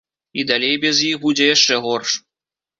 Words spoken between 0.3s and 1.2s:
І далей без